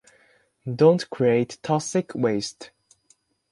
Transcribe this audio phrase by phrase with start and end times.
[0.65, 2.71] Don’t create toxic waste.